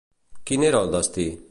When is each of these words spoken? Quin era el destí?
Quin 0.51 0.65
era 0.71 0.81
el 0.87 0.91
destí? 0.97 1.31